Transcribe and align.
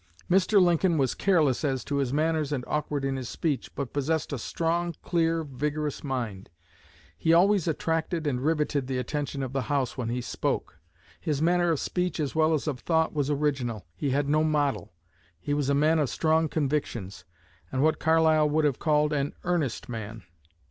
Mr. 0.31 0.59
Lincoln 0.59 0.97
was 0.97 1.13
careless 1.13 1.63
as 1.63 1.83
to 1.83 1.97
his 1.97 2.11
manners 2.11 2.51
and 2.51 2.63
awkward 2.65 3.05
in 3.05 3.17
his 3.17 3.29
speech, 3.29 3.69
but 3.75 3.93
possessed 3.93 4.33
a 4.33 4.39
strong, 4.39 4.95
clear, 5.03 5.43
vigorous 5.43 6.03
mind. 6.03 6.49
He 7.15 7.33
always 7.33 7.67
attracted 7.67 8.25
and 8.25 8.41
riveted 8.43 8.87
the 8.87 8.97
attention 8.97 9.43
of 9.43 9.53
the 9.53 9.61
House 9.69 9.99
when 9.99 10.09
he 10.09 10.19
spoke. 10.19 10.79
His 11.19 11.39
manner 11.39 11.69
of 11.69 11.79
speech 11.79 12.19
as 12.19 12.33
well 12.33 12.55
as 12.55 12.65
of 12.67 12.79
thought 12.79 13.13
was 13.13 13.29
original. 13.29 13.85
He 13.95 14.09
had 14.09 14.27
no 14.27 14.43
model. 14.43 14.91
He 15.39 15.53
was 15.53 15.69
a 15.69 15.75
man 15.75 15.99
of 15.99 16.09
strong 16.09 16.49
convictions, 16.49 17.23
and 17.71 17.83
what 17.83 17.99
Carlyle 17.99 18.49
would 18.49 18.65
have 18.65 18.79
called 18.79 19.13
an 19.13 19.35
earnest 19.43 19.87
man. 19.87 20.23